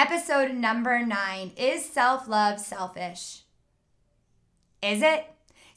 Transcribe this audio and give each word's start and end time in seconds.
Episode 0.00 0.54
number 0.54 1.04
nine 1.04 1.50
Is 1.56 1.84
self 1.84 2.28
love 2.28 2.60
selfish? 2.60 3.40
Is 4.80 5.02
it? 5.02 5.26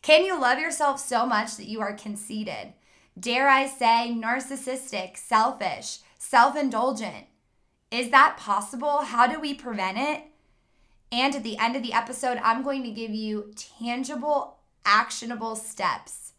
Can 0.04 0.24
you 0.24 0.40
love 0.40 0.60
yourself 0.60 1.00
so 1.00 1.26
much 1.26 1.58
that 1.58 1.68
you 1.68 1.82
are 1.82 1.94
conceited? 1.94 2.74
Dare 3.20 3.50
I 3.50 3.66
say, 3.66 4.16
narcissistic, 4.16 5.18
selfish, 5.18 6.02
self 6.20 6.56
indulgent? 6.56 7.26
Is 7.90 8.12
that 8.12 8.38
possible? 8.38 9.00
How 9.06 9.26
do 9.26 9.40
we 9.40 9.56
prevent 9.56 9.98
it? 9.98 10.26
And 11.12 11.34
at 11.34 11.42
the 11.42 11.58
end 11.58 11.76
of 11.76 11.82
the 11.82 11.94
episode, 11.94 12.40
I'm 12.44 12.62
going 12.62 12.84
to 12.84 12.92
give 12.92 13.16
you 13.16 13.52
tangible, 13.56 14.60
actionable 14.86 15.56
steps 15.56 16.34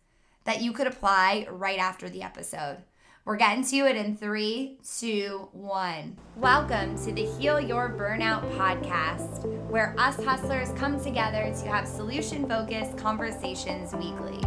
that 0.45 0.63
you 0.63 0.71
could 0.73 0.87
apply 0.87 1.49
right 1.51 1.81
after 1.81 2.09
the 2.09 2.23
episode. 2.23 2.85
We're 3.25 3.37
getting 3.37 3.65
to 3.67 3.77
it 3.89 3.95
in 3.95 4.17
three, 4.17 4.79
two, 4.99 5.49
one. 5.53 6.17
Welcome 6.37 6.99
to 7.05 7.13
the 7.13 7.25
Heal 7.25 7.61
Your 7.61 7.89
Burnout 7.89 8.51
podcast, 8.59 9.47
where 9.71 9.95
us 9.97 10.17
hustlers 10.17 10.71
come 10.77 11.01
together 11.01 11.55
to 11.63 11.69
have 11.69 11.87
solution 11.87 12.49
focused 12.49 12.99
conversations 12.99 13.95
weekly. 13.95 14.41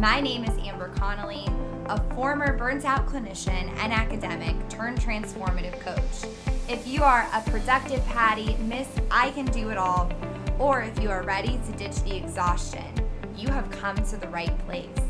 My 0.00 0.20
name 0.20 0.42
is 0.42 0.58
Amber 0.58 0.88
Connolly, 0.96 1.46
a 1.84 2.02
former 2.16 2.56
burnt 2.56 2.84
out 2.84 3.06
clinician 3.06 3.72
and 3.78 3.92
academic 3.92 4.56
turned 4.68 4.98
transformative 5.00 5.78
coach. 5.78 6.28
If 6.68 6.84
you 6.84 7.04
are 7.04 7.28
a 7.32 7.48
productive 7.48 8.04
Patty, 8.06 8.56
Miss 8.56 8.88
I 9.08 9.30
Can 9.30 9.46
Do 9.46 9.70
It 9.70 9.78
All, 9.78 10.10
or 10.58 10.82
if 10.82 11.00
you 11.00 11.10
are 11.10 11.22
ready 11.22 11.60
to 11.64 11.72
ditch 11.78 12.02
the 12.02 12.16
exhaustion, 12.16 12.92
you 13.36 13.50
have 13.50 13.70
come 13.70 13.94
to 13.94 14.16
the 14.16 14.28
right 14.30 14.58
place. 14.66 15.05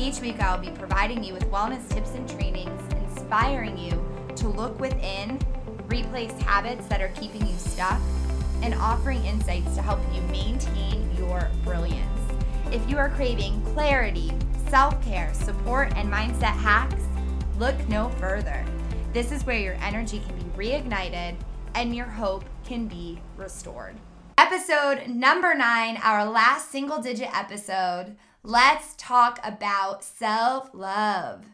Each 0.00 0.18
week, 0.22 0.40
I'll 0.40 0.56
be 0.56 0.70
providing 0.70 1.22
you 1.22 1.34
with 1.34 1.44
wellness 1.50 1.86
tips 1.90 2.14
and 2.14 2.26
trainings, 2.26 2.80
inspiring 2.94 3.76
you 3.76 4.02
to 4.36 4.48
look 4.48 4.80
within, 4.80 5.38
replace 5.88 6.32
habits 6.40 6.86
that 6.86 7.02
are 7.02 7.12
keeping 7.20 7.46
you 7.46 7.54
stuck, 7.58 8.00
and 8.62 8.72
offering 8.76 9.22
insights 9.26 9.74
to 9.74 9.82
help 9.82 10.00
you 10.14 10.22
maintain 10.22 11.14
your 11.18 11.50
brilliance. 11.64 12.18
If 12.72 12.88
you 12.88 12.96
are 12.96 13.10
craving 13.10 13.60
clarity, 13.74 14.32
self 14.70 15.04
care, 15.04 15.34
support, 15.34 15.92
and 15.96 16.10
mindset 16.10 16.56
hacks, 16.56 17.04
look 17.58 17.76
no 17.90 18.08
further. 18.08 18.64
This 19.12 19.30
is 19.30 19.44
where 19.44 19.58
your 19.58 19.74
energy 19.82 20.22
can 20.26 20.38
be 20.38 20.44
reignited 20.68 21.36
and 21.74 21.94
your 21.94 22.06
hope 22.06 22.46
can 22.64 22.86
be 22.86 23.20
restored. 23.36 23.96
Episode 24.38 25.08
number 25.08 25.52
nine, 25.52 25.98
our 26.02 26.24
last 26.24 26.70
single 26.70 27.02
digit 27.02 27.28
episode 27.36 28.16
let's 28.42 28.94
talk 28.96 29.38
about 29.44 30.04
self 30.04 30.70
love. 30.72 31.44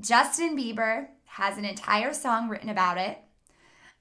Justin 0.00 0.56
Bieber 0.56 1.08
has 1.24 1.58
an 1.58 1.64
entire 1.64 2.12
song 2.12 2.48
written 2.48 2.68
about 2.68 2.98
it. 2.98 3.18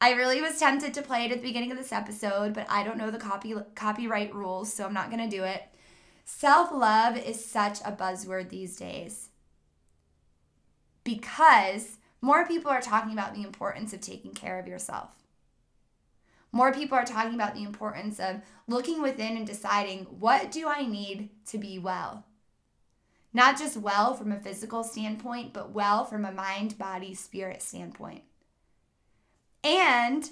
I 0.02 0.12
really 0.12 0.42
was 0.42 0.60
tempted 0.60 0.94
to 0.94 1.02
play 1.02 1.26
it 1.26 1.32
at 1.32 1.42
the 1.42 1.48
beginning 1.48 1.72
of 1.72 1.78
this 1.78 1.94
episode, 1.94 2.54
but 2.54 2.70
I 2.70 2.84
don't 2.84 2.98
know 2.98 3.12
the 3.12 3.18
copy 3.18 3.56
copyright 3.76 4.34
rules, 4.36 4.74
so 4.74 4.86
I'm 4.86 4.94
not 4.94 5.10
going 5.10 5.30
to 5.30 5.36
do 5.36 5.44
it. 5.44 5.64
Self 6.26 6.72
love 6.72 7.18
is 7.18 7.44
such 7.44 7.80
a 7.82 7.92
buzzword 7.92 8.50
these 8.50 8.76
days 8.76 9.30
because 11.04 11.98
more 12.22 12.46
people 12.46 12.72
are 12.72 12.82
talking 12.82 13.14
about 13.14 13.34
the 13.34 13.44
importance 13.44 13.94
of 13.94 14.02
taking 14.02 14.34
care 14.34 14.60
of 14.60 14.68
yourself. 14.68 15.25
More 16.56 16.72
people 16.72 16.98
are 16.98 17.04
talking 17.04 17.34
about 17.34 17.54
the 17.54 17.64
importance 17.64 18.18
of 18.18 18.40
looking 18.66 19.02
within 19.02 19.36
and 19.36 19.46
deciding 19.46 20.06
what 20.06 20.52
do 20.52 20.70
I 20.70 20.86
need 20.86 21.32
to 21.48 21.58
be 21.58 21.78
well? 21.78 22.24
Not 23.34 23.60
just 23.60 23.76
well 23.76 24.14
from 24.14 24.32
a 24.32 24.40
physical 24.40 24.82
standpoint, 24.82 25.52
but 25.52 25.72
well 25.72 26.06
from 26.06 26.24
a 26.24 26.32
mind, 26.32 26.78
body, 26.78 27.14
spirit 27.14 27.62
standpoint. 27.62 28.24
And 29.66 30.30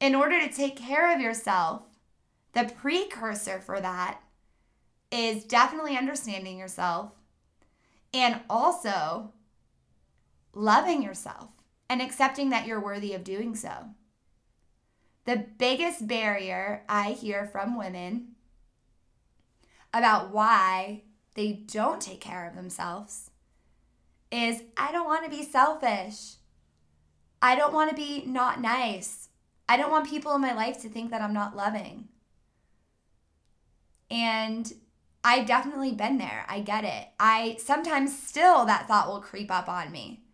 in 0.00 0.16
order 0.16 0.40
to 0.40 0.52
take 0.52 0.74
care 0.74 1.14
of 1.14 1.20
yourself, 1.20 1.82
the 2.54 2.64
precursor 2.64 3.60
for 3.60 3.80
that 3.80 4.20
is 5.12 5.44
definitely 5.44 5.96
understanding 5.96 6.58
yourself 6.58 7.12
and 8.12 8.40
also 8.50 9.32
loving 10.54 11.04
yourself 11.04 11.50
and 11.88 12.02
accepting 12.02 12.50
that 12.50 12.66
you're 12.66 12.80
worthy 12.80 13.14
of 13.14 13.22
doing 13.22 13.54
so. 13.54 13.90
The 15.24 15.46
biggest 15.58 16.08
barrier 16.08 16.82
I 16.88 17.12
hear 17.12 17.46
from 17.46 17.78
women 17.78 18.34
about 19.94 20.30
why 20.32 21.02
they 21.34 21.52
don't 21.52 22.00
take 22.00 22.20
care 22.20 22.48
of 22.48 22.56
themselves 22.56 23.30
is 24.30 24.62
I 24.76 24.90
don't 24.90 25.06
want 25.06 25.24
to 25.24 25.30
be 25.30 25.44
selfish. 25.44 26.34
I 27.40 27.54
don't 27.54 27.72
want 27.72 27.90
to 27.90 27.96
be 27.96 28.24
not 28.26 28.60
nice. 28.60 29.28
I 29.68 29.76
don't 29.76 29.90
want 29.90 30.08
people 30.08 30.34
in 30.34 30.40
my 30.40 30.54
life 30.54 30.80
to 30.82 30.88
think 30.88 31.10
that 31.10 31.22
I'm 31.22 31.34
not 31.34 31.56
loving. 31.56 32.08
And 34.10 34.72
I've 35.24 35.46
definitely 35.46 35.92
been 35.92 36.18
there. 36.18 36.44
I 36.48 36.60
get 36.60 36.84
it. 36.84 37.08
I 37.20 37.56
sometimes 37.60 38.18
still 38.18 38.64
that 38.66 38.88
thought 38.88 39.08
will 39.08 39.20
creep 39.20 39.50
up 39.50 39.68
on 39.68 39.92
me. 39.92 40.24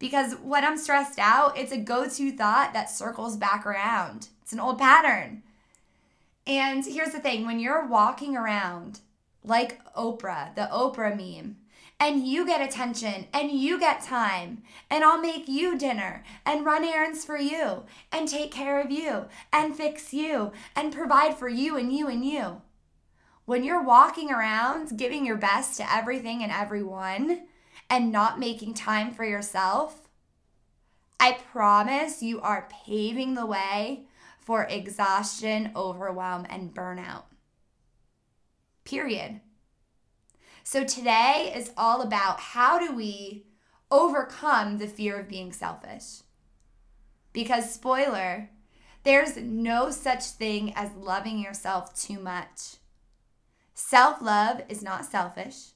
Because 0.00 0.34
when 0.42 0.64
I'm 0.64 0.78
stressed 0.78 1.20
out, 1.20 1.56
it's 1.56 1.70
a 1.70 1.78
go 1.78 2.08
to 2.08 2.32
thought 2.32 2.72
that 2.72 2.90
circles 2.90 3.36
back 3.36 3.64
around. 3.64 4.28
It's 4.42 4.52
an 4.52 4.58
old 4.58 4.78
pattern. 4.78 5.42
And 6.46 6.84
here's 6.84 7.12
the 7.12 7.20
thing 7.20 7.46
when 7.46 7.60
you're 7.60 7.86
walking 7.86 8.36
around 8.36 9.00
like 9.44 9.80
Oprah, 9.94 10.54
the 10.54 10.68
Oprah 10.72 11.16
meme, 11.16 11.58
and 12.00 12.26
you 12.26 12.46
get 12.46 12.62
attention 12.62 13.26
and 13.34 13.50
you 13.50 13.78
get 13.78 14.02
time, 14.02 14.62
and 14.88 15.04
I'll 15.04 15.20
make 15.20 15.46
you 15.46 15.76
dinner 15.78 16.24
and 16.46 16.64
run 16.64 16.82
errands 16.82 17.24
for 17.24 17.36
you 17.36 17.84
and 18.10 18.26
take 18.26 18.50
care 18.50 18.80
of 18.80 18.90
you 18.90 19.26
and 19.52 19.76
fix 19.76 20.14
you 20.14 20.52
and 20.74 20.94
provide 20.94 21.36
for 21.36 21.48
you 21.48 21.76
and 21.76 21.92
you 21.92 22.08
and 22.08 22.24
you. 22.24 22.62
When 23.44 23.64
you're 23.64 23.82
walking 23.82 24.30
around 24.30 24.96
giving 24.96 25.26
your 25.26 25.36
best 25.36 25.76
to 25.76 25.92
everything 25.92 26.42
and 26.42 26.50
everyone, 26.50 27.42
and 27.90 28.12
not 28.12 28.38
making 28.38 28.74
time 28.74 29.10
for 29.10 29.24
yourself, 29.24 30.08
I 31.18 31.32
promise 31.32 32.22
you 32.22 32.40
are 32.40 32.68
paving 32.86 33.34
the 33.34 33.44
way 33.44 34.06
for 34.38 34.64
exhaustion, 34.64 35.72
overwhelm, 35.76 36.46
and 36.48 36.72
burnout. 36.72 37.24
Period. 38.84 39.40
So 40.62 40.84
today 40.84 41.52
is 41.54 41.72
all 41.76 42.00
about 42.00 42.40
how 42.40 42.78
do 42.78 42.94
we 42.94 43.44
overcome 43.90 44.78
the 44.78 44.86
fear 44.86 45.18
of 45.18 45.28
being 45.28 45.52
selfish? 45.52 46.20
Because, 47.32 47.72
spoiler, 47.72 48.50
there's 49.02 49.36
no 49.36 49.90
such 49.90 50.24
thing 50.24 50.72
as 50.74 50.94
loving 50.94 51.38
yourself 51.38 51.94
too 51.94 52.18
much. 52.18 52.76
Self 53.74 54.20
love 54.20 54.62
is 54.68 54.82
not 54.82 55.04
selfish. 55.04 55.70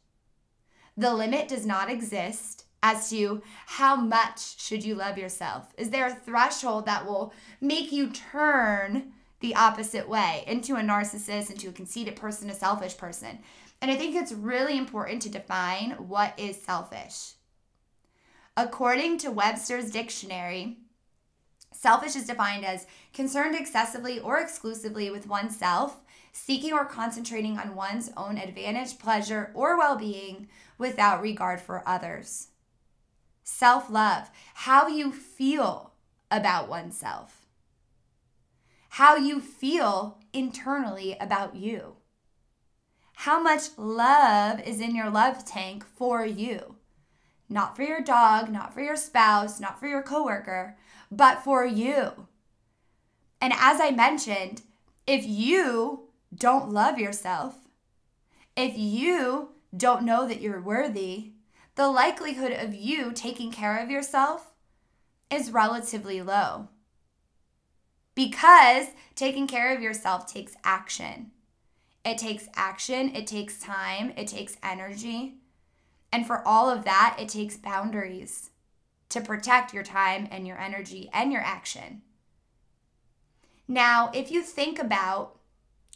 The 0.97 1.12
limit 1.12 1.49
does 1.49 1.66
not 1.66 1.91
exist 1.91 2.65
as 2.82 3.09
to 3.10 3.43
how 3.66 3.97
much 3.97 4.60
should 4.60 4.84
you 4.84 4.94
love 4.94 5.16
yourself. 5.16 5.72
Is 5.78 5.91
there 5.91 6.06
a 6.06 6.15
threshold 6.15 6.87
that 6.87 7.06
will 7.06 7.32
make 7.60 7.91
you 7.91 8.10
turn 8.10 9.12
the 9.41 9.54
opposite 9.54 10.09
way 10.09 10.44
into 10.47 10.77
a 10.77 10.81
narcissist, 10.81 11.50
into 11.50 11.69
a 11.69 11.72
conceited 11.72 12.15
person, 12.15 12.50
a 12.50 12.54
selfish 12.54 12.97
person? 12.97 13.38
And 13.81 13.91
I 13.91 13.97
think 13.97 14.15
it's 14.15 14.33
really 14.33 14.78
important 14.78 15.22
to 15.22 15.31
define 15.31 15.93
what 15.93 16.38
is 16.38 16.62
selfish. 16.62 17.33
According 18.56 19.19
to 19.19 19.31
Webster's 19.31 19.91
dictionary, 19.91 20.77
selfish 21.72 22.15
is 22.15 22.27
defined 22.27 22.65
as 22.65 22.87
concerned 23.12 23.56
excessively 23.56 24.21
or 24.21 24.38
exclusively 24.38 25.10
with 25.10 25.27
oneself, 25.27 26.03
seeking 26.34 26.72
or 26.72 26.84
concentrating 26.84 27.56
on 27.56 27.77
one's 27.77 28.11
own 28.17 28.37
advantage, 28.37 28.99
pleasure, 28.99 29.53
or 29.55 29.78
well 29.78 29.97
being 29.97 30.49
without 30.77 31.22
regard 31.22 31.61
for 31.61 31.89
others. 31.89 32.49
Self 33.45 33.89
love, 33.89 34.31
how 34.55 34.89
you 34.89 35.12
feel 35.12 35.93
about 36.33 36.69
oneself, 36.69 37.47
how 38.91 39.16
you 39.16 39.41
feel 39.41 40.19
internally 40.33 41.16
about 41.21 41.54
you, 41.54 41.95
how 43.15 43.41
much 43.41 43.78
love 43.78 44.60
is 44.60 44.81
in 44.81 44.97
your 44.97 45.10
love 45.10 45.45
tank 45.47 45.84
for 45.86 46.27
you. 46.27 46.75
Not 47.48 47.77
for 47.77 47.83
your 47.84 48.01
dog, 48.01 48.51
not 48.51 48.75
for 48.75 48.81
your 48.81 48.97
spouse, 48.97 49.60
not 49.60 49.78
for 49.78 49.86
your 49.86 50.03
coworker, 50.03 50.77
but 51.13 51.45
for 51.45 51.65
you. 51.65 52.27
And 53.41 53.53
as 53.57 53.81
I 53.81 53.92
mentioned, 53.92 54.63
if 55.07 55.25
you 55.25 56.09
don't 56.34 56.71
love 56.71 56.98
yourself, 56.98 57.57
if 58.57 58.77
you 58.77 59.51
don't 59.77 60.04
know 60.04 60.27
that 60.28 60.41
you're 60.41 60.60
worthy, 60.60 61.33
the 61.75 61.89
likelihood 61.89 62.53
of 62.53 62.75
you 62.75 63.13
taking 63.13 63.51
care 63.51 63.83
of 63.83 63.91
yourself 63.91 64.53
is 65.31 65.51
relatively 65.51 66.22
low. 66.22 66.69
Because 68.15 68.89
taking 69.16 69.47
care 69.47 69.75
of 69.75 69.83
yourself 69.83 70.27
takes 70.27 70.54
action. 70.63 71.33
It 72.04 72.19
takes 72.19 72.48
action, 72.54 73.15
it 73.15 73.27
takes 73.27 73.59
time, 73.59 74.13
it 74.16 74.28
takes 74.28 74.57
energy. 74.63 75.39
And 76.13 76.27
for 76.27 76.47
all 76.47 76.71
of 76.71 76.84
that, 76.84 77.16
it 77.19 77.28
takes 77.28 77.57
boundaries 77.57 78.51
to 79.09 79.21
protect 79.21 79.75
your 79.75 79.83
time 79.83 80.28
and 80.31 80.47
your 80.47 80.59
energy 80.59 81.10
and 81.13 81.33
your 81.33 81.41
action. 81.41 82.03
Now, 83.66 84.10
if 84.15 84.31
you 84.31 84.42
think 84.42 84.78
about 84.78 85.39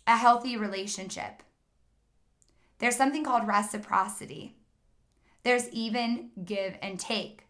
a 0.09 0.17
healthy 0.17 0.57
relationship, 0.57 1.45
there's 2.79 2.97
something 2.97 3.23
called 3.23 3.47
reciprocity. 3.47 4.57
There's 5.45 5.69
even 5.69 6.31
give 6.45 6.77
and 6.83 6.99
take. 6.99 7.47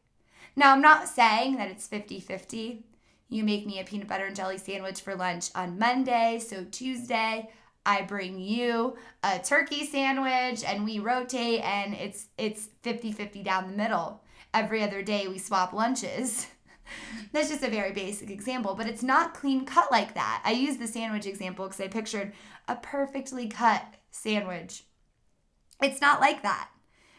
Now, 0.56 0.72
I'm 0.72 0.82
not 0.82 1.08
saying 1.08 1.56
that 1.56 1.70
it's 1.70 1.86
50 1.86 2.20
50. 2.20 2.84
You 3.30 3.44
make 3.44 3.66
me 3.66 3.78
a 3.78 3.84
peanut 3.84 4.08
butter 4.08 4.26
and 4.26 4.36
jelly 4.36 4.58
sandwich 4.58 5.00
for 5.00 5.14
lunch 5.14 5.50
on 5.54 5.78
Monday, 5.78 6.40
so 6.44 6.64
Tuesday 6.70 7.48
I 7.86 8.02
bring 8.02 8.38
you 8.38 8.96
a 9.22 9.38
turkey 9.38 9.86
sandwich 9.86 10.64
and 10.64 10.84
we 10.84 10.98
rotate 10.98 11.62
and 11.62 11.94
it's 11.94 12.26
it's 12.36 12.68
50-50 12.84 13.44
down 13.44 13.70
the 13.70 13.76
middle. 13.76 14.22
Every 14.52 14.82
other 14.82 15.02
day 15.02 15.28
we 15.28 15.38
swap 15.38 15.72
lunches. 15.72 16.48
That's 17.32 17.48
just 17.48 17.62
a 17.62 17.70
very 17.70 17.92
basic 17.92 18.30
example, 18.30 18.74
but 18.74 18.86
it's 18.86 19.02
not 19.02 19.34
clean 19.34 19.64
cut 19.64 19.90
like 19.90 20.14
that. 20.14 20.42
I 20.44 20.52
use 20.52 20.76
the 20.76 20.86
sandwich 20.86 21.26
example 21.26 21.66
because 21.66 21.80
I 21.80 21.88
pictured 21.88 22.32
a 22.66 22.76
perfectly 22.76 23.48
cut 23.48 23.84
sandwich. 24.10 24.84
It's 25.82 26.00
not 26.00 26.20
like 26.20 26.42
that. 26.42 26.70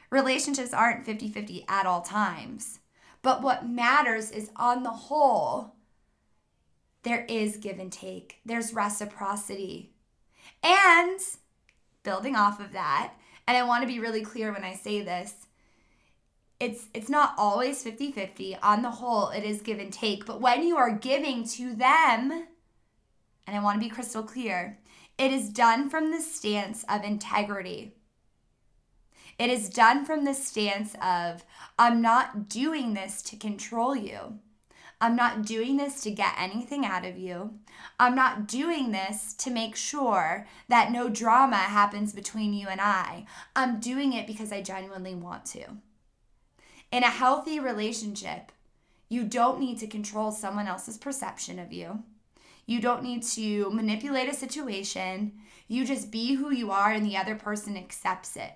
Relationships 0.10 0.74
aren't 0.74 1.06
50 1.06 1.30
50 1.30 1.66
at 1.68 1.86
all 1.86 2.01
times. 2.01 2.80
But 3.21 3.42
what 3.42 3.68
matters 3.68 4.31
is 4.31 4.50
on 4.56 4.83
the 4.83 4.92
whole, 4.92 5.75
there 7.04 7.25
is 7.30 7.57
give 7.57 7.80
and 7.80 7.92
take, 7.92 8.39
there's 8.45 8.74
reciprocity. 8.74 9.94
And 10.63 11.19
building 12.04 12.36
off 12.36 12.60
of 12.60 12.74
that, 12.74 13.13
and 13.48 13.57
I 13.57 13.63
want 13.63 13.83
to 13.83 13.88
be 13.88 14.00
really 14.00 14.21
clear 14.21 14.51
when 14.54 14.63
I 14.63 14.74
say 14.74 15.01
this, 15.01 15.48
it's 16.59 16.88
it's 16.94 17.09
not 17.09 17.33
always 17.38 17.83
50-50. 17.83 18.57
On 18.61 18.81
the 18.81 18.91
whole, 18.91 19.29
it 19.29 19.44
is 19.44 19.61
give 19.61 19.79
and 19.79 19.94
take, 19.94 20.25
but 20.25 20.41
when 20.41 20.63
you 20.63 20.77
are 20.77 20.91
giving 20.91 21.47
to 21.50 21.73
them, 21.73 22.47
and 23.47 23.56
I 23.56 23.61
want 23.61 23.79
to 23.79 23.85
be 23.85 23.89
crystal 23.89 24.23
clear, 24.23 24.77
it 25.17 25.31
is 25.31 25.50
done 25.50 25.89
from 25.89 26.11
the 26.11 26.21
stance 26.21 26.85
of 26.88 27.03
integrity. 27.03 27.94
It 29.38 29.50
is 29.50 29.69
done 29.69 30.06
from 30.06 30.25
the 30.25 30.33
stance 30.33 30.95
of, 31.01 31.45
I'm 31.77 32.01
not 32.01 32.50
doing 32.50 32.94
this 32.94 33.21
to 33.23 33.38
control 33.38 33.95
you. 33.95 34.39
I'm 35.01 35.15
not 35.15 35.45
doing 35.45 35.77
this 35.77 36.01
to 36.03 36.11
get 36.11 36.35
anything 36.38 36.85
out 36.85 37.06
of 37.06 37.17
you. 37.17 37.53
I'm 37.97 38.15
not 38.15 38.47
doing 38.47 38.91
this 38.91 39.33
to 39.35 39.50
make 39.50 39.77
sure 39.77 40.45
that 40.67 40.91
no 40.91 41.07
drama 41.07 41.56
happens 41.56 42.11
between 42.11 42.53
you 42.53 42.67
and 42.67 42.81
I. 42.81 43.25
I'm 43.56 43.79
doing 43.79 44.11
it 44.11 44.27
because 44.27 44.51
I 44.51 44.61
genuinely 44.61 45.15
want 45.15 45.45
to. 45.47 45.77
In 46.91 47.03
a 47.03 47.09
healthy 47.09 47.59
relationship, 47.59 48.51
you 49.09 49.24
don't 49.24 49.59
need 49.59 49.80
to 49.80 49.88
control 49.88 50.31
someone 50.31 50.68
else's 50.68 50.97
perception 50.97 51.59
of 51.59 51.71
you. 51.71 52.03
You 52.65 52.80
don't 52.80 53.03
need 53.03 53.24
to 53.24 53.69
manipulate 53.71 54.30
a 54.30 54.33
situation. 54.33 55.33
You 55.68 55.86
just 55.86 56.12
be 56.12 56.36
who 56.36 56.51
you 56.51 56.71
are 56.71 56.91
and 56.91 57.06
the 57.06 57.18
other 57.18 57.36
person 57.36 57.77
accepts 57.77 58.36
it. 58.36 58.53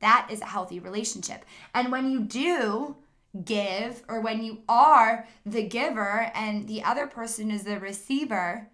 That 0.00 0.28
is 0.30 0.40
a 0.40 0.46
healthy 0.46 0.78
relationship. 0.78 1.44
And 1.74 1.90
when 1.90 2.10
you 2.10 2.20
do 2.20 2.96
give, 3.44 4.02
or 4.08 4.20
when 4.20 4.42
you 4.42 4.62
are 4.68 5.26
the 5.44 5.66
giver 5.66 6.30
and 6.34 6.68
the 6.68 6.84
other 6.84 7.06
person 7.06 7.50
is 7.50 7.64
the 7.64 7.80
receiver, 7.80 8.70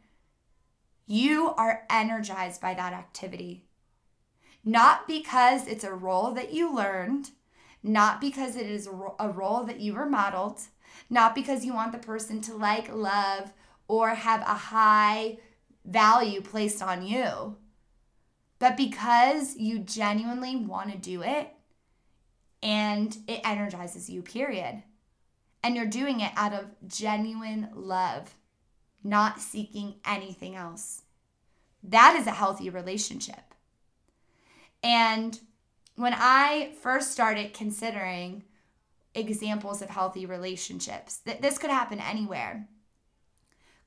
you 1.06 1.54
are 1.56 1.84
energized 1.88 2.60
by 2.60 2.74
that 2.74 2.92
activity. 2.92 3.64
Not 4.64 5.08
because 5.08 5.66
it's 5.66 5.84
a 5.84 5.94
role 5.94 6.32
that 6.32 6.52
you 6.52 6.74
learned, 6.74 7.30
not 7.82 8.20
because 8.20 8.56
it 8.56 8.66
is 8.66 8.86
a 8.86 9.28
role 9.28 9.64
that 9.64 9.80
you 9.80 9.94
were 9.94 10.06
modeled, 10.06 10.60
not 11.08 11.34
because 11.34 11.64
you 11.64 11.74
want 11.74 11.92
the 11.92 11.98
person 11.98 12.40
to 12.42 12.54
like, 12.54 12.92
love, 12.92 13.52
or 13.88 14.10
have 14.10 14.42
a 14.42 14.54
high 14.54 15.38
value 15.84 16.40
placed 16.40 16.82
on 16.82 17.06
you, 17.06 17.56
but 18.58 18.76
because 18.76 19.56
you 19.56 19.78
genuinely 19.78 20.54
want 20.56 20.92
to 20.92 20.98
do 20.98 21.22
it 21.22 21.48
and 22.62 23.16
it 23.26 23.40
energizes 23.44 24.10
you, 24.10 24.22
period. 24.22 24.82
And 25.62 25.74
you're 25.74 25.86
doing 25.86 26.20
it 26.20 26.32
out 26.36 26.52
of 26.52 26.66
genuine 26.86 27.68
love, 27.74 28.34
not 29.02 29.40
seeking 29.40 29.94
anything 30.04 30.56
else. 30.56 31.02
That 31.82 32.16
is 32.20 32.26
a 32.26 32.32
healthy 32.32 32.68
relationship. 32.68 33.54
And 34.82 35.38
when 36.00 36.14
I 36.16 36.72
first 36.80 37.12
started 37.12 37.52
considering 37.52 38.44
examples 39.14 39.82
of 39.82 39.90
healthy 39.90 40.24
relationships, 40.24 41.18
that 41.26 41.42
this 41.42 41.58
could 41.58 41.70
happen 41.70 42.00
anywhere 42.00 42.68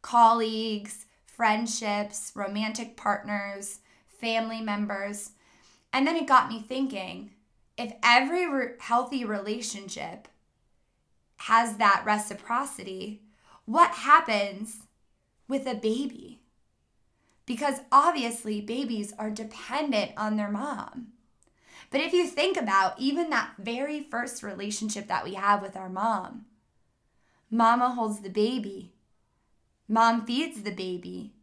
colleagues, 0.02 1.06
friendships, 1.26 2.34
romantic 2.36 2.98
partners, 2.98 3.80
family 4.06 4.60
members. 4.60 5.32
And 5.94 6.06
then 6.06 6.18
it 6.18 6.28
got 6.28 6.50
me 6.50 6.62
thinking 6.62 7.32
if 7.78 7.94
every 8.04 8.48
re- 8.48 8.74
healthy 8.80 9.24
relationship 9.24 10.28
has 11.38 11.78
that 11.78 12.04
reciprocity, 12.06 13.22
what 13.66 13.92
happens 13.92 14.80
with 15.48 15.66
a 15.66 15.74
baby? 15.74 16.42
Because 17.46 17.80
obviously, 17.92 18.60
babies 18.60 19.14
are 19.18 19.30
dependent 19.30 20.12
on 20.18 20.36
their 20.36 20.52
mom. 20.52 21.13
But 21.90 22.02
if 22.02 22.14
you 22.14 22.28
think 22.28 22.58
about 22.58 23.00
even 23.00 23.30
that 23.30 23.52
very 23.60 24.02
first 24.02 24.44
relationship 24.44 25.08
that 25.08 25.24
we 25.24 25.36
have 25.36 25.62
with 25.62 25.76
our 25.78 25.90
mom, 25.90 26.46
mama 27.50 27.92
holds 27.92 28.22
the 28.22 28.30
baby, 28.30 28.94
mom 29.88 30.26
feeds 30.26 30.64
the 30.64 30.72
baby, 30.72 31.34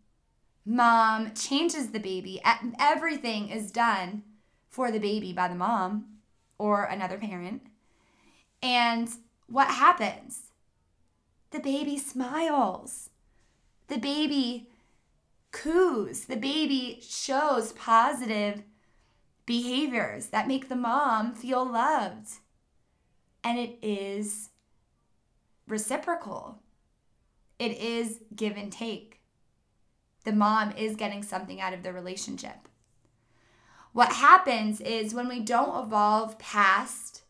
mom 0.65 1.33
changes 1.35 1.91
the 1.91 2.01
baby. 2.01 2.41
Everything 2.79 3.49
is 3.49 3.71
done 3.71 4.23
for 4.69 4.91
the 4.91 4.99
baby 4.99 5.33
by 5.33 5.49
the 5.49 5.55
mom 5.55 6.07
or 6.59 6.85
another 6.85 7.19
parent. 7.19 7.63
And 8.63 9.09
what 9.47 9.69
happens? 9.69 10.51
The 11.51 11.61
baby 11.61 11.99
smiles. 11.99 13.11
The 13.89 13.99
baby 13.99 14.69
coos. 15.51 16.27
The 16.27 16.37
baby 16.37 17.01
shows 17.03 17.73
positive 17.73 18.63
behaviors 19.51 20.27
that 20.27 20.47
make 20.47 20.69
the 20.69 20.77
mom 20.77 21.35
feel 21.35 21.65
loved. 21.65 22.29
And 23.43 23.59
it 23.59 23.81
is 23.83 24.51
reciprocal, 25.67 26.61
it 27.59 27.77
is 27.77 28.21
give 28.37 28.57
and 28.57 28.71
take 28.71 29.19
the 30.25 30.31
mom 30.33 30.71
is 30.77 30.95
getting 30.95 31.25
something 31.25 31.61
out 31.61 31.73
of 31.73 31.83
the 31.83 31.93
relationship. 31.93 32.69
What 33.93 34.13
happens 34.13 34.81
is 34.81 35.15
when 35.15 35.27
we 35.27 35.41
don't 35.41 35.85
evolve 35.85 36.39
past 36.39 37.23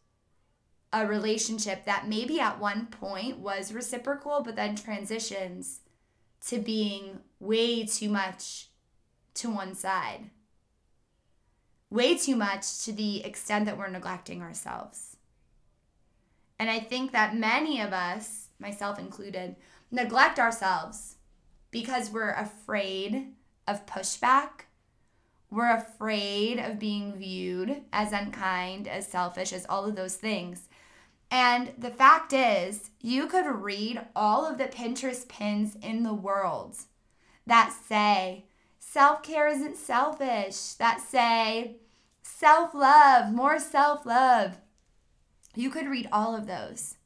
a 0.92 1.06
relationship 1.06 1.86
that 1.86 2.06
maybe 2.06 2.38
at 2.38 2.60
one 2.60 2.88
point 2.88 3.38
was 3.38 3.72
reciprocal, 3.72 4.42
but 4.44 4.56
then 4.56 4.76
transitions 4.76 5.80
to 6.48 6.58
being 6.58 7.20
way 7.38 7.86
too 7.86 8.10
much 8.10 8.68
to 9.36 9.48
one 9.48 9.74
side. 9.74 10.28
Way 11.90 12.16
too 12.16 12.36
much 12.36 12.84
to 12.84 12.92
the 12.92 13.24
extent 13.24 13.66
that 13.66 13.76
we're 13.76 13.88
neglecting 13.88 14.42
ourselves. 14.42 15.16
And 16.58 16.70
I 16.70 16.78
think 16.78 17.12
that 17.12 17.36
many 17.36 17.80
of 17.80 17.92
us, 17.92 18.48
myself 18.58 18.98
included, 18.98 19.56
neglect 19.90 20.38
ourselves 20.38 21.16
because 21.70 22.10
we're 22.10 22.32
afraid 22.32 23.28
of 23.66 23.86
pushback. 23.86 24.66
We're 25.50 25.74
afraid 25.74 26.58
of 26.60 26.78
being 26.78 27.16
viewed 27.16 27.82
as 27.92 28.12
unkind, 28.12 28.86
as 28.86 29.08
selfish, 29.08 29.52
as 29.52 29.66
all 29.68 29.84
of 29.84 29.96
those 29.96 30.14
things. 30.14 30.68
And 31.30 31.72
the 31.78 31.90
fact 31.90 32.32
is, 32.32 32.90
you 33.00 33.26
could 33.26 33.46
read 33.46 34.00
all 34.14 34.46
of 34.46 34.58
the 34.58 34.64
Pinterest 34.64 35.26
pins 35.28 35.76
in 35.80 36.02
the 36.02 36.14
world 36.14 36.76
that 37.46 37.72
say 37.72 38.44
self 38.78 39.22
care 39.22 39.48
isn't 39.48 39.76
selfish, 39.76 40.74
that 40.74 41.00
say 41.00 41.76
self 42.22 42.74
love, 42.74 43.32
more 43.32 43.58
self 43.58 44.06
love. 44.06 44.58
You 45.54 45.70
could 45.70 45.88
read 45.88 46.08
all 46.12 46.36
of 46.36 46.46
those. 46.46 46.96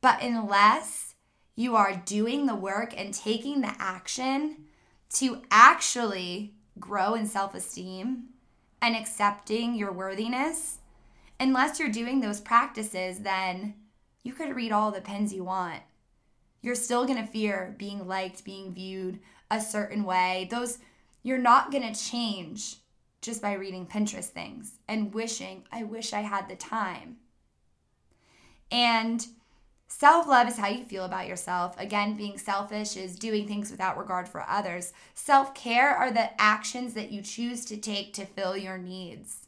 But 0.00 0.22
unless 0.22 1.14
you 1.56 1.76
are 1.76 2.02
doing 2.04 2.46
the 2.46 2.54
work 2.54 2.92
and 2.96 3.14
taking 3.14 3.60
the 3.60 3.74
action 3.78 4.64
to 5.14 5.42
actually 5.50 6.54
grow 6.78 7.14
in 7.14 7.26
self 7.26 7.54
esteem 7.54 8.24
and 8.82 8.94
accepting 8.94 9.74
your 9.74 9.92
worthiness, 9.92 10.78
unless 11.40 11.78
you're 11.78 11.88
doing 11.88 12.20
those 12.20 12.40
practices, 12.40 13.20
then 13.20 13.74
you 14.22 14.32
could 14.32 14.56
read 14.56 14.72
all 14.72 14.90
the 14.90 15.00
pens 15.00 15.32
you 15.32 15.44
want. 15.44 15.82
You're 16.60 16.74
still 16.74 17.06
gonna 17.06 17.26
fear 17.26 17.74
being 17.78 18.06
liked, 18.06 18.44
being 18.44 18.72
viewed 18.72 19.20
a 19.50 19.60
certain 19.60 20.04
way. 20.04 20.48
Those, 20.50 20.78
you're 21.22 21.38
not 21.38 21.70
gonna 21.70 21.94
change 21.94 22.76
just 23.24 23.42
by 23.42 23.54
reading 23.54 23.86
Pinterest 23.86 24.26
things 24.26 24.78
and 24.86 25.12
wishing, 25.14 25.64
I 25.72 25.82
wish 25.82 26.12
I 26.12 26.20
had 26.20 26.48
the 26.48 26.56
time. 26.56 27.16
And 28.70 29.26
Self 29.86 30.26
love 30.26 30.48
is 30.48 30.56
how 30.56 30.68
you 30.68 30.84
feel 30.84 31.04
about 31.04 31.28
yourself. 31.28 31.78
Again, 31.78 32.16
being 32.16 32.36
selfish 32.36 32.96
is 32.96 33.16
doing 33.16 33.46
things 33.46 33.70
without 33.70 33.96
regard 33.96 34.28
for 34.28 34.44
others. 34.48 34.92
Self 35.14 35.54
care 35.54 35.94
are 35.94 36.10
the 36.10 36.40
actions 36.40 36.94
that 36.94 37.12
you 37.12 37.22
choose 37.22 37.64
to 37.66 37.76
take 37.76 38.12
to 38.14 38.26
fill 38.26 38.56
your 38.56 38.76
needs. 38.76 39.46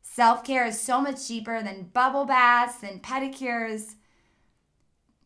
Self 0.00 0.42
care 0.42 0.64
is 0.64 0.80
so 0.80 1.02
much 1.02 1.28
cheaper 1.28 1.62
than 1.62 1.90
bubble 1.92 2.24
baths 2.24 2.82
and 2.82 3.02
pedicures. 3.02 3.96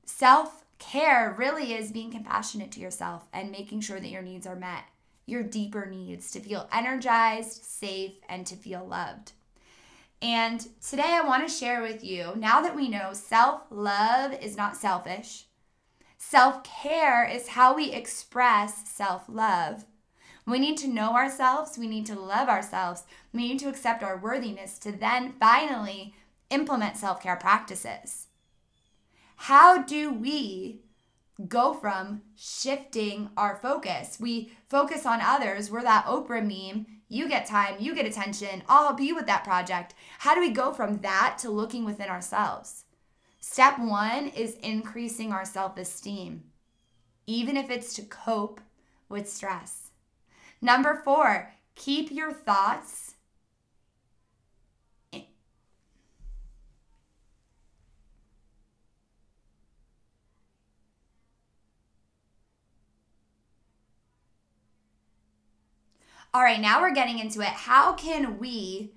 Self 0.05 0.65
care 0.79 1.35
really 1.39 1.73
is 1.73 1.93
being 1.93 2.11
compassionate 2.11 2.73
to 2.73 2.81
yourself 2.81 3.29
and 3.33 3.53
making 3.53 3.81
sure 3.81 4.01
that 4.01 4.09
your 4.09 4.23
needs 4.23 4.47
are 4.47 4.57
met, 4.57 4.85
your 5.27 5.43
deeper 5.43 5.87
needs 5.87 6.31
to 6.31 6.41
feel 6.41 6.69
energized, 6.73 7.65
safe, 7.65 8.13
and 8.29 8.47
to 8.47 8.55
feel 8.55 8.87
loved. 8.87 9.33
And 10.23 10.67
today 10.81 11.19
I 11.21 11.27
want 11.27 11.47
to 11.47 11.55
share 11.55 11.83
with 11.83 12.03
you 12.03 12.33
now 12.37 12.63
that 12.63 12.77
we 12.77 12.89
know 12.89 13.13
self 13.13 13.63
love 13.71 14.33
is 14.41 14.57
not 14.57 14.77
selfish, 14.77 15.45
self 16.17 16.65
care 16.65 17.25
is 17.25 17.49
how 17.49 17.75
we 17.75 17.91
express 17.91 18.89
self 18.89 19.25
love. 19.29 19.85
We 20.47 20.61
need 20.61 20.79
to 20.79 20.89
know 20.89 21.15
ourselves, 21.15 21.77
we 21.77 21.89
need 21.89 22.07
to 22.07 22.19
love 22.19 22.49
ourselves, 22.49 23.03
we 23.35 23.49
need 23.49 23.59
to 23.59 23.69
accept 23.69 24.03
our 24.05 24.17
worthiness 24.17 24.79
to 24.79 24.93
then 24.93 25.35
finally 25.41 26.15
implement 26.51 26.97
self 26.97 27.21
care 27.21 27.37
practices. 27.37 28.29
How 29.37 29.83
do 29.83 30.13
we 30.13 30.81
go 31.49 31.75
from 31.75 32.23
shifting 32.35 33.31
our 33.37 33.57
focus? 33.57 34.19
We 34.21 34.53
focus 34.69 35.07
on 35.07 35.21
others, 35.21 35.71
we're 35.71 35.83
that 35.83 36.07
Oprah 36.07 36.43
meme 36.43 36.87
you 37.09 37.29
get 37.29 37.47
time, 37.47 37.77
you 37.79 37.95
get 37.95 38.07
attention, 38.07 38.63
I'll 38.69 38.85
help 38.89 39.01
you 39.01 39.15
with 39.15 39.27
that 39.27 39.45
project. 39.45 39.95
How 40.19 40.35
do 40.35 40.41
we 40.41 40.51
go 40.51 40.73
from 40.73 40.99
that 40.99 41.37
to 41.41 41.51
looking 41.51 41.85
within 41.85 42.09
ourselves? 42.09 42.85
Step 43.39 43.79
one 43.79 44.29
is 44.29 44.57
increasing 44.57 45.33
our 45.33 45.45
self 45.45 45.79
esteem, 45.79 46.45
even 47.27 47.57
if 47.57 47.71
it's 47.71 47.95
to 47.95 48.03
cope 48.03 48.61
with 49.09 49.31
stress. 49.31 49.91
Number 50.61 51.01
four, 51.05 51.53
keep 51.77 52.11
your 52.11 52.33
thoughts 52.33 53.15
All 66.37 66.43
right, 66.43 66.61
now 66.61 66.83
we're 66.83 66.93
getting 66.93 67.19
into 67.19 67.41
it. 67.41 67.47
How 67.47 67.95
can 67.95 68.39
we 68.39 68.93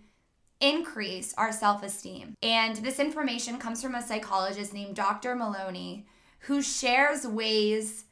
increase 0.60 1.34
our 1.36 1.54
self 1.54 1.84
esteem? 1.84 2.36
And 2.44 2.76
this 2.76 3.00
information 3.00 3.60
comes 3.60 3.82
from 3.82 3.96
a 3.96 4.02
psychologist 4.02 4.74
named 4.74 4.98
Dr. 4.98 5.36
Maloney, 5.36 6.06
who 6.40 6.62
shares 6.62 7.26
ways 7.26 8.04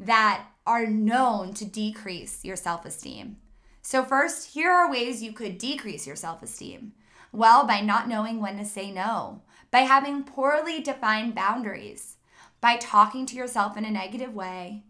that 0.00 0.48
are 0.66 0.84
known 0.84 1.54
to 1.54 1.64
decrease 1.64 2.44
your 2.44 2.56
self 2.56 2.84
esteem. 2.84 3.36
So, 3.82 4.02
first, 4.02 4.54
here 4.54 4.72
are 4.72 4.90
ways 4.90 5.22
you 5.22 5.30
could 5.30 5.58
decrease 5.58 6.04
your 6.04 6.16
self 6.16 6.42
esteem. 6.42 6.92
Well, 7.30 7.68
by 7.68 7.82
not 7.82 8.08
knowing 8.08 8.40
when 8.40 8.58
to 8.58 8.64
say 8.64 8.90
no, 8.90 9.42
by 9.70 9.82
having 9.82 10.24
poorly 10.24 10.80
defined 10.80 11.36
boundaries, 11.36 12.16
by 12.60 12.78
talking 12.78 13.26
to 13.26 13.36
yourself 13.36 13.76
in 13.76 13.84
a 13.84 13.92
negative 13.92 14.34
way, 14.34 14.82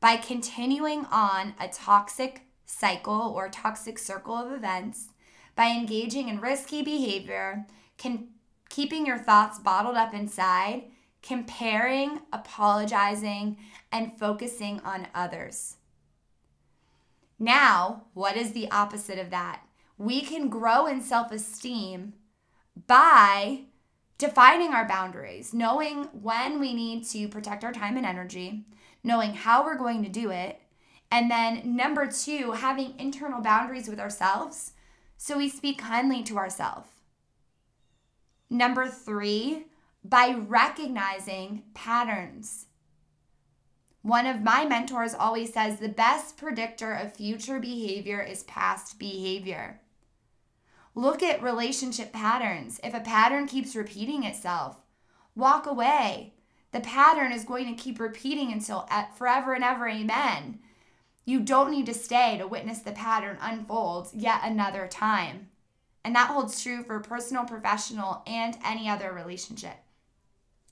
by 0.00 0.16
continuing 0.16 1.04
on 1.12 1.54
a 1.60 1.68
toxic 1.68 2.49
cycle 2.70 3.32
or 3.34 3.48
toxic 3.48 3.98
circle 3.98 4.34
of 4.34 4.52
events 4.52 5.08
by 5.56 5.66
engaging 5.66 6.28
in 6.28 6.40
risky 6.40 6.82
behavior, 6.82 7.66
can, 7.98 8.28
keeping 8.68 9.04
your 9.04 9.18
thoughts 9.18 9.58
bottled 9.58 9.96
up 9.96 10.14
inside, 10.14 10.84
comparing, 11.22 12.20
apologizing, 12.32 13.56
and 13.92 14.18
focusing 14.18 14.80
on 14.80 15.08
others. 15.14 15.76
Now, 17.38 18.04
what 18.14 18.36
is 18.36 18.52
the 18.52 18.70
opposite 18.70 19.18
of 19.18 19.30
that? 19.30 19.62
We 19.98 20.22
can 20.22 20.48
grow 20.48 20.86
in 20.86 21.02
self 21.02 21.32
esteem 21.32 22.14
by 22.86 23.64
defining 24.16 24.72
our 24.72 24.86
boundaries, 24.86 25.52
knowing 25.52 26.04
when 26.12 26.60
we 26.60 26.74
need 26.74 27.04
to 27.08 27.28
protect 27.28 27.64
our 27.64 27.72
time 27.72 27.96
and 27.96 28.06
energy, 28.06 28.66
knowing 29.02 29.34
how 29.34 29.64
we're 29.64 29.78
going 29.78 30.02
to 30.04 30.10
do 30.10 30.30
it, 30.30 30.60
and 31.10 31.30
then 31.30 31.76
number 31.76 32.06
two, 32.06 32.52
having 32.52 32.98
internal 32.98 33.40
boundaries 33.40 33.88
with 33.88 34.00
ourselves 34.00 34.72
so 35.16 35.36
we 35.36 35.50
speak 35.50 35.78
kindly 35.78 36.22
to 36.22 36.38
ourselves. 36.38 36.88
Number 38.48 38.88
three, 38.88 39.66
by 40.02 40.34
recognizing 40.34 41.64
patterns. 41.74 42.66
One 44.02 44.26
of 44.26 44.40
my 44.40 44.64
mentors 44.64 45.12
always 45.12 45.52
says 45.52 45.78
the 45.78 45.90
best 45.90 46.38
predictor 46.38 46.94
of 46.94 47.14
future 47.14 47.60
behavior 47.60 48.22
is 48.22 48.44
past 48.44 48.98
behavior. 48.98 49.82
Look 50.94 51.22
at 51.22 51.42
relationship 51.42 52.12
patterns. 52.12 52.80
If 52.82 52.94
a 52.94 53.00
pattern 53.00 53.46
keeps 53.46 53.76
repeating 53.76 54.24
itself, 54.24 54.78
walk 55.36 55.66
away. 55.66 56.32
The 56.72 56.80
pattern 56.80 57.30
is 57.30 57.44
going 57.44 57.66
to 57.66 57.80
keep 57.80 58.00
repeating 58.00 58.52
until 58.52 58.88
forever 59.16 59.52
and 59.52 59.62
ever, 59.62 59.86
amen. 59.86 60.60
You 61.24 61.40
don't 61.40 61.70
need 61.70 61.86
to 61.86 61.94
stay 61.94 62.38
to 62.38 62.46
witness 62.46 62.80
the 62.80 62.92
pattern 62.92 63.38
unfold 63.40 64.08
yet 64.12 64.40
another 64.42 64.88
time. 64.88 65.48
And 66.04 66.14
that 66.14 66.30
holds 66.30 66.62
true 66.62 66.82
for 66.82 66.98
personal, 67.00 67.44
professional, 67.44 68.22
and 68.26 68.56
any 68.64 68.88
other 68.88 69.12
relationship. 69.12 69.76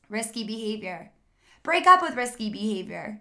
Risky 0.09 0.45
behavior. 0.45 1.12
Break 1.62 1.87
up 1.87 2.00
with 2.00 2.17
risky 2.17 2.49
behavior. 2.49 3.21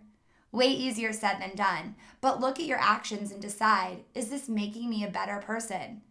Way 0.51 0.67
easier 0.67 1.11
said 1.11 1.39
than 1.39 1.55
done. 1.55 1.95
But 2.21 2.39
look 2.39 2.59
at 2.59 2.65
your 2.65 2.79
actions 2.79 3.31
and 3.31 3.41
decide 3.41 4.05
is 4.15 4.29
this 4.29 4.47
making 4.47 4.89
me 4.89 5.03
a 5.03 5.09
better 5.09 5.39
person? 5.39 6.01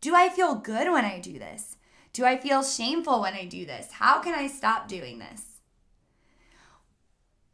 Do 0.00 0.14
I 0.14 0.28
feel 0.28 0.54
good 0.54 0.92
when 0.92 1.04
I 1.04 1.18
do 1.18 1.38
this? 1.38 1.76
Do 2.12 2.24
I 2.24 2.36
feel 2.36 2.62
shameful 2.62 3.22
when 3.22 3.34
I 3.34 3.46
do 3.46 3.66
this? 3.66 3.92
How 3.92 4.20
can 4.20 4.34
I 4.34 4.46
stop 4.46 4.88
doing 4.88 5.18
this? 5.18 5.42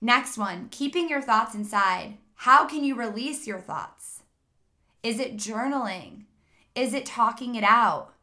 Next 0.00 0.36
one, 0.36 0.68
keeping 0.70 1.08
your 1.08 1.22
thoughts 1.22 1.54
inside. 1.54 2.18
How 2.42 2.66
can 2.66 2.82
you 2.82 2.96
release 2.96 3.46
your 3.46 3.60
thoughts? 3.60 4.24
Is 5.04 5.20
it 5.20 5.36
journaling? 5.36 6.24
Is 6.74 6.92
it 6.92 7.06
talking 7.06 7.54
it 7.54 7.62
out? 7.62 8.14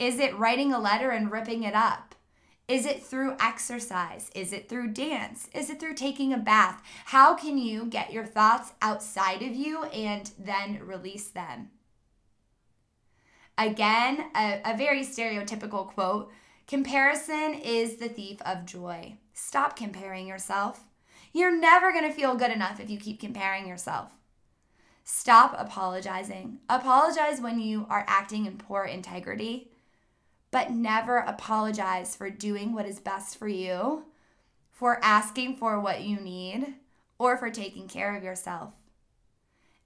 Is 0.00 0.18
it 0.18 0.36
writing 0.36 0.72
a 0.72 0.80
letter 0.80 1.10
and 1.10 1.30
ripping 1.30 1.62
it 1.62 1.76
up? 1.76 2.16
Is 2.66 2.84
it 2.84 3.00
through 3.00 3.36
exercise? 3.38 4.28
Is 4.34 4.52
it 4.52 4.68
through 4.68 4.92
dance? 4.92 5.48
Is 5.54 5.70
it 5.70 5.78
through 5.78 5.94
taking 5.94 6.32
a 6.32 6.36
bath? 6.36 6.82
How 7.04 7.36
can 7.36 7.58
you 7.58 7.84
get 7.84 8.12
your 8.12 8.26
thoughts 8.26 8.72
outside 8.82 9.40
of 9.40 9.54
you 9.54 9.84
and 9.84 10.28
then 10.36 10.80
release 10.84 11.28
them? 11.28 11.70
Again, 13.56 14.32
a, 14.34 14.62
a 14.64 14.76
very 14.76 15.04
stereotypical 15.04 15.86
quote 15.86 16.32
comparison 16.66 17.54
is 17.54 17.98
the 17.98 18.08
thief 18.08 18.42
of 18.42 18.66
joy. 18.66 19.18
Stop 19.32 19.76
comparing 19.76 20.26
yourself. 20.26 20.89
You're 21.32 21.56
never 21.56 21.92
going 21.92 22.08
to 22.08 22.14
feel 22.14 22.34
good 22.34 22.50
enough 22.50 22.80
if 22.80 22.90
you 22.90 22.98
keep 22.98 23.20
comparing 23.20 23.68
yourself. 23.68 24.12
Stop 25.04 25.54
apologizing. 25.58 26.58
Apologize 26.68 27.40
when 27.40 27.60
you 27.60 27.86
are 27.88 28.04
acting 28.06 28.46
in 28.46 28.58
poor 28.58 28.84
integrity, 28.84 29.70
but 30.50 30.70
never 30.70 31.18
apologize 31.18 32.16
for 32.16 32.30
doing 32.30 32.72
what 32.72 32.86
is 32.86 33.00
best 33.00 33.38
for 33.38 33.48
you, 33.48 34.04
for 34.70 34.98
asking 35.02 35.56
for 35.56 35.80
what 35.80 36.02
you 36.02 36.16
need, 36.16 36.74
or 37.18 37.36
for 37.36 37.50
taking 37.50 37.86
care 37.88 38.16
of 38.16 38.24
yourself. 38.24 38.72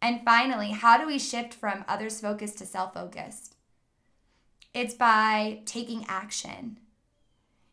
And 0.01 0.21
finally, 0.25 0.71
how 0.71 0.99
do 0.99 1.07
we 1.07 1.19
shift 1.19 1.55
from 1.55 1.85
others 1.89 2.21
focused 2.21 2.59
to 2.59 2.67
self 2.67 2.95
focused? 2.95 3.57
It's 4.75 4.95
by 4.95 5.61
taking 5.65 6.05
action. 6.09 6.79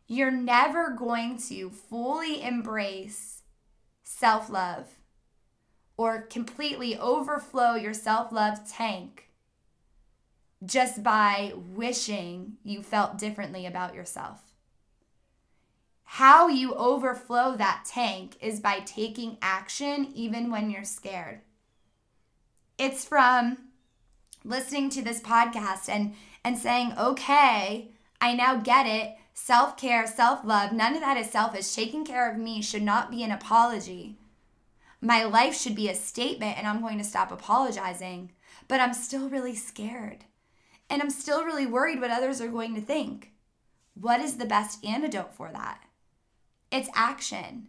You're 0.06 0.30
never 0.30 0.90
going 0.90 1.38
to 1.48 1.70
fully 1.70 2.42
embrace 2.42 3.41
self 4.02 4.50
love 4.50 4.88
or 5.96 6.22
completely 6.22 6.96
overflow 6.96 7.74
your 7.74 7.94
self 7.94 8.32
love 8.32 8.58
tank 8.68 9.28
just 10.64 11.02
by 11.02 11.52
wishing 11.56 12.54
you 12.62 12.82
felt 12.82 13.18
differently 13.18 13.66
about 13.66 13.94
yourself. 13.94 14.52
How 16.04 16.48
you 16.48 16.74
overflow 16.74 17.56
that 17.56 17.84
tank 17.86 18.36
is 18.40 18.60
by 18.60 18.80
taking 18.80 19.38
action 19.40 20.12
even 20.14 20.50
when 20.50 20.70
you're 20.70 20.84
scared. 20.84 21.40
It's 22.78 23.04
from 23.04 23.58
listening 24.44 24.90
to 24.90 25.02
this 25.02 25.20
podcast 25.20 25.88
and 25.88 26.14
and 26.44 26.58
saying, 26.58 26.92
"Okay, 26.98 27.92
I 28.20 28.34
now 28.34 28.56
get 28.56 28.86
it. 28.86 29.16
Self 29.34 29.76
care, 29.76 30.06
self 30.06 30.44
love, 30.44 30.72
none 30.72 30.94
of 30.94 31.00
that 31.00 31.16
is 31.16 31.30
selfish. 31.30 31.74
Taking 31.74 32.04
care 32.04 32.30
of 32.30 32.38
me 32.38 32.62
should 32.62 32.82
not 32.82 33.10
be 33.10 33.22
an 33.22 33.32
apology. 33.32 34.16
My 35.00 35.24
life 35.24 35.56
should 35.56 35.74
be 35.74 35.88
a 35.88 35.94
statement, 35.94 36.58
and 36.58 36.66
I'm 36.66 36.80
going 36.80 36.98
to 36.98 37.04
stop 37.04 37.32
apologizing. 37.32 38.32
But 38.68 38.80
I'm 38.80 38.94
still 38.94 39.28
really 39.28 39.54
scared. 39.54 40.24
And 40.88 41.02
I'm 41.02 41.10
still 41.10 41.44
really 41.44 41.66
worried 41.66 42.00
what 42.00 42.10
others 42.10 42.40
are 42.40 42.48
going 42.48 42.74
to 42.74 42.80
think. 42.80 43.32
What 43.94 44.20
is 44.20 44.36
the 44.36 44.46
best 44.46 44.84
antidote 44.84 45.34
for 45.34 45.50
that? 45.52 45.82
It's 46.70 46.88
action. 46.94 47.68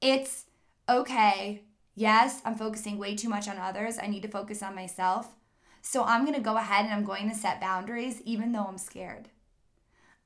It's 0.00 0.46
okay, 0.88 1.62
yes, 1.94 2.42
I'm 2.44 2.56
focusing 2.56 2.98
way 2.98 3.14
too 3.14 3.28
much 3.28 3.48
on 3.48 3.58
others. 3.58 3.98
I 3.98 4.08
need 4.08 4.22
to 4.22 4.28
focus 4.28 4.62
on 4.62 4.74
myself. 4.74 5.34
So 5.80 6.04
I'm 6.04 6.24
going 6.24 6.36
to 6.36 6.40
go 6.40 6.56
ahead 6.56 6.84
and 6.84 6.94
I'm 6.94 7.04
going 7.04 7.28
to 7.28 7.34
set 7.34 7.60
boundaries 7.60 8.20
even 8.22 8.52
though 8.52 8.64
I'm 8.64 8.78
scared. 8.78 9.28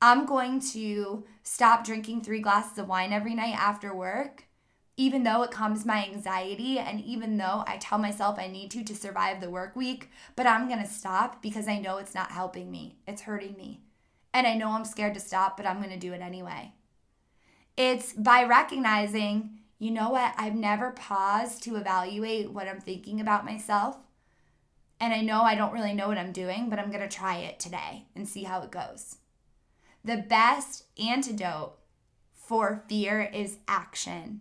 I'm 0.01 0.27
going 0.27 0.59
to 0.73 1.25
stop 1.41 1.83
drinking 1.83 2.21
three 2.21 2.39
glasses 2.39 2.77
of 2.77 2.87
wine 2.87 3.11
every 3.11 3.33
night 3.33 3.55
after 3.57 3.95
work, 3.95 4.43
even 4.95 5.23
though 5.23 5.41
it 5.41 5.51
calms 5.51 5.85
my 5.85 6.05
anxiety 6.05 6.77
and 6.77 7.01
even 7.01 7.37
though 7.37 7.63
I 7.65 7.77
tell 7.77 7.97
myself 7.97 8.37
I 8.37 8.47
need 8.47 8.69
to 8.71 8.83
to 8.83 8.95
survive 8.95 9.41
the 9.41 9.49
work 9.49 9.75
week, 9.75 10.11
but 10.35 10.45
I'm 10.45 10.67
going 10.67 10.81
to 10.81 10.89
stop 10.89 11.41
because 11.41 11.67
I 11.67 11.79
know 11.79 11.97
it's 11.97 12.13
not 12.13 12.31
helping 12.31 12.69
me. 12.69 12.99
It's 13.07 13.23
hurting 13.23 13.55
me. 13.57 13.81
And 14.33 14.45
I 14.45 14.53
know 14.53 14.69
I'm 14.69 14.85
scared 14.85 15.15
to 15.15 15.19
stop, 15.19 15.57
but 15.57 15.65
I'm 15.65 15.77
going 15.77 15.89
to 15.89 15.97
do 15.97 16.13
it 16.13 16.21
anyway. 16.21 16.73
It's 17.75 18.13
by 18.13 18.43
recognizing, 18.43 19.59
you 19.79 19.89
know 19.89 20.09
what, 20.09 20.33
I've 20.37 20.55
never 20.55 20.91
paused 20.91 21.63
to 21.63 21.75
evaluate 21.75 22.51
what 22.51 22.67
I'm 22.67 22.81
thinking 22.81 23.19
about 23.19 23.45
myself. 23.45 23.97
And 24.99 25.13
I 25.13 25.21
know 25.21 25.41
I 25.41 25.55
don't 25.55 25.73
really 25.73 25.93
know 25.93 26.07
what 26.07 26.17
I'm 26.17 26.31
doing, 26.31 26.69
but 26.69 26.77
I'm 26.77 26.91
going 26.91 27.07
to 27.07 27.15
try 27.15 27.37
it 27.37 27.59
today 27.59 28.05
and 28.15 28.27
see 28.27 28.43
how 28.43 28.61
it 28.61 28.71
goes. 28.71 29.17
The 30.07 30.15
best 30.15 30.85
antidote 30.97 31.73
for 32.33 32.85
fear 32.87 33.29
is 33.33 33.57
action. 33.67 34.39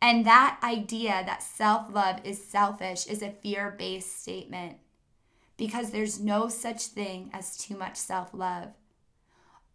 And 0.00 0.24
that 0.24 0.60
idea 0.62 1.24
that 1.26 1.42
self 1.42 1.92
love 1.92 2.20
is 2.22 2.46
selfish 2.46 3.04
is 3.08 3.20
a 3.20 3.32
fear 3.32 3.74
based 3.76 4.22
statement 4.22 4.76
because 5.56 5.90
there's 5.90 6.20
no 6.20 6.48
such 6.48 6.84
thing 6.84 7.30
as 7.32 7.56
too 7.56 7.76
much 7.76 7.96
self 7.96 8.32
love. 8.32 8.68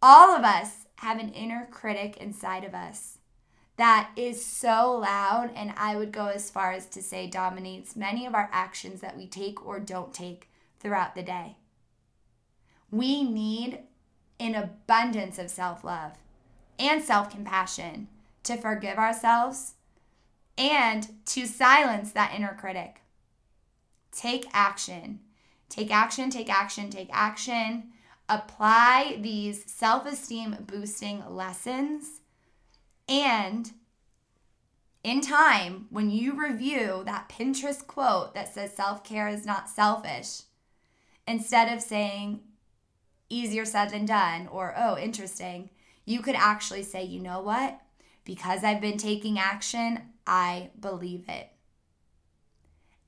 All 0.00 0.34
of 0.34 0.44
us 0.44 0.86
have 0.96 1.18
an 1.18 1.28
inner 1.28 1.68
critic 1.70 2.16
inside 2.16 2.64
of 2.64 2.74
us 2.74 3.18
that 3.76 4.12
is 4.16 4.42
so 4.42 4.98
loud, 4.98 5.50
and 5.54 5.74
I 5.76 5.94
would 5.96 6.10
go 6.10 6.28
as 6.28 6.48
far 6.48 6.72
as 6.72 6.86
to 6.86 7.02
say 7.02 7.26
dominates 7.26 7.94
many 7.94 8.24
of 8.24 8.34
our 8.34 8.48
actions 8.50 9.02
that 9.02 9.14
we 9.14 9.26
take 9.26 9.66
or 9.66 9.78
don't 9.78 10.14
take 10.14 10.48
throughout 10.80 11.14
the 11.14 11.22
day. 11.22 11.56
We 12.90 13.24
need 13.24 13.80
an 14.40 14.54
abundance 14.54 15.38
of 15.38 15.50
self 15.50 15.84
love 15.84 16.12
and 16.78 17.02
self 17.02 17.30
compassion 17.30 18.08
to 18.44 18.56
forgive 18.56 18.98
ourselves 18.98 19.74
and 20.56 21.08
to 21.26 21.46
silence 21.46 22.12
that 22.12 22.34
inner 22.34 22.56
critic. 22.58 23.00
Take 24.12 24.46
action. 24.52 25.20
Take 25.68 25.90
action, 25.90 26.30
take 26.30 26.50
action, 26.50 26.90
take 26.90 27.10
action. 27.12 27.90
Apply 28.28 29.18
these 29.20 29.70
self 29.70 30.06
esteem 30.06 30.56
boosting 30.66 31.22
lessons. 31.28 32.20
And 33.08 33.70
in 35.02 35.20
time, 35.20 35.86
when 35.90 36.10
you 36.10 36.32
review 36.32 37.02
that 37.04 37.28
Pinterest 37.28 37.86
quote 37.86 38.34
that 38.34 38.54
says 38.54 38.72
self 38.72 39.04
care 39.04 39.28
is 39.28 39.44
not 39.44 39.68
selfish, 39.68 40.42
instead 41.26 41.72
of 41.72 41.82
saying, 41.82 42.40
easier 43.28 43.64
said 43.64 43.90
than 43.90 44.06
done 44.06 44.48
or 44.48 44.74
oh 44.76 44.98
interesting. 44.98 45.70
You 46.04 46.20
could 46.20 46.34
actually 46.34 46.82
say 46.82 47.04
you 47.04 47.20
know 47.20 47.40
what? 47.40 47.80
Because 48.24 48.64
i've 48.64 48.80
been 48.80 48.98
taking 48.98 49.38
action 49.38 50.00
i 50.26 50.70
believe 50.80 51.24
it. 51.28 51.50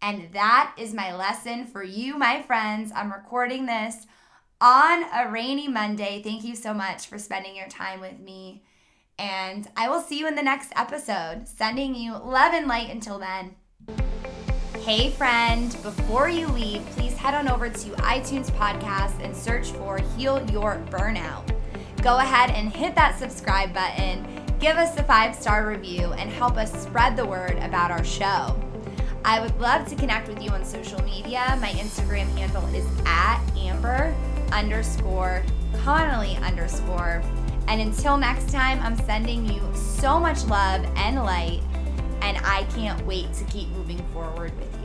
And 0.03 0.33
that 0.33 0.75
is 0.79 0.93
my 0.93 1.15
lesson 1.15 1.67
for 1.67 1.83
you 1.83 2.19
my 2.19 2.43
friends. 2.43 2.93
I'm 2.95 3.13
recording 3.13 3.67
this 3.67 4.07
on 4.61 5.05
a 5.15 5.31
rainy 5.31 5.69
monday. 5.69 6.23
Thank 6.23 6.45
you 6.45 6.55
so 6.55 6.73
much 6.75 7.07
for 7.07 7.19
spending 7.19 7.57
your 7.57 7.69
time 7.69 8.01
with 8.01 8.19
me. 8.19 8.65
And 9.19 9.69
i 9.77 9.89
will 9.89 10.01
see 10.01 10.19
you 10.19 10.29
in 10.29 10.35
the 10.35 10.43
next 10.43 10.73
episode. 10.77 11.47
Sending 11.47 11.95
you 11.95 12.13
love 12.13 12.53
and 12.53 12.67
light 12.67 12.91
until 12.91 13.19
then 13.19 13.57
Hey, 14.87 15.11
friend, 15.11 15.77
before 15.83 16.29
you 16.29 16.47
leave, 16.47 16.81
please 16.91 17.17
head 17.17 17.35
on 17.35 17.49
over 17.49 17.69
to 17.69 17.89
iTunes 17.97 18.53
Podcast 18.53 19.21
and 19.21 19.35
search 19.35 19.73
for 19.73 19.99
Heal 20.17 20.49
Your 20.53 20.81
Burnout. 20.91 21.53
Go 22.05 22.19
ahead 22.19 22.51
and 22.51 22.71
hit 22.73 22.95
that 22.95 23.19
subscribe 23.19 23.75
button, 23.75 24.25
give 24.61 24.77
us 24.77 24.97
a 24.97 25.03
five 25.03 25.35
star 25.35 25.67
review, 25.67 26.13
and 26.13 26.31
help 26.31 26.57
us 26.57 26.73
spread 26.85 27.17
the 27.17 27.27
word 27.27 27.59
about 27.63 27.91
our 27.91 28.05
show. 28.05 28.57
I 29.25 29.41
would 29.41 29.59
love 29.59 29.89
to 29.89 29.97
connect 29.97 30.29
with 30.29 30.41
you 30.41 30.51
on 30.51 30.65
social 30.65 31.03
media. 31.03 31.59
My 31.61 31.71
Instagram 31.71 32.29
handle 32.39 32.65
is 32.73 32.87
at 33.07 33.43
Amber 33.57 34.15
underscore 34.53 35.43
Connolly 35.83 36.37
underscore. 36.37 37.25
And 37.67 37.81
until 37.81 38.17
next 38.17 38.53
time, 38.53 38.79
I'm 38.83 38.97
sending 38.99 39.53
you 39.53 39.61
so 39.75 40.21
much 40.21 40.45
love 40.45 40.87
and 40.95 41.17
light, 41.17 41.61
and 42.23 42.39
I 42.45 42.69
can't 42.77 43.05
wait 43.05 43.33
to 43.33 43.45
keep 43.47 43.69
moving 43.71 43.99
forward 44.13 44.57
with 44.61 44.73
you. 44.75 44.76